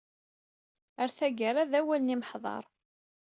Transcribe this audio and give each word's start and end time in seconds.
Ɣer 0.97 1.09
taggara, 1.17 1.63
d 1.71 1.73
awal 1.79 2.01
n 2.03 2.11
yimeḥḍar. 2.11 2.63